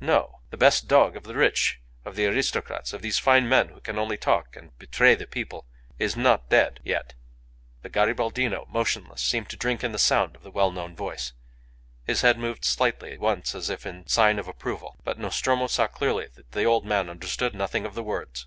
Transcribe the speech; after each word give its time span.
No! 0.00 0.40
The 0.50 0.58
best 0.58 0.86
dog 0.86 1.16
of 1.16 1.22
the 1.22 1.34
rich, 1.34 1.80
of 2.04 2.14
the 2.14 2.26
aristocrats, 2.26 2.92
of 2.92 3.00
these 3.00 3.18
fine 3.18 3.48
men 3.48 3.68
who 3.68 3.80
can 3.80 3.98
only 3.98 4.18
talk 4.18 4.54
and 4.54 4.78
betray 4.78 5.14
the 5.14 5.26
people, 5.26 5.64
is 5.98 6.14
not 6.14 6.50
dead 6.50 6.78
yet." 6.84 7.14
The 7.80 7.88
Garibaldino, 7.88 8.66
motionless, 8.68 9.22
seemed 9.22 9.48
to 9.48 9.56
drink 9.56 9.82
in 9.82 9.92
the 9.92 9.98
sound 9.98 10.36
of 10.36 10.42
the 10.42 10.50
well 10.50 10.70
known 10.72 10.94
voice. 10.94 11.32
His 12.04 12.20
head 12.20 12.38
moved 12.38 12.66
slightly 12.66 13.16
once 13.16 13.54
as 13.54 13.70
if 13.70 13.86
in 13.86 14.06
sign 14.06 14.38
of 14.38 14.46
approval; 14.46 14.98
but 15.04 15.18
Nostromo 15.18 15.68
saw 15.68 15.86
clearly 15.86 16.26
that 16.34 16.52
the 16.52 16.64
old 16.64 16.84
man 16.84 17.08
understood 17.08 17.54
nothing 17.54 17.86
of 17.86 17.94
the 17.94 18.02
words. 18.02 18.46